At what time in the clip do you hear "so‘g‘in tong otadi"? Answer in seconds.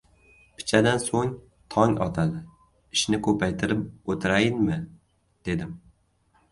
1.03-2.41